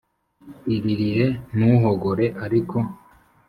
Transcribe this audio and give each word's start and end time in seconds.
Iririre, 0.75 1.27
ntuhogore 1.55 2.25
ariko! 2.45 2.77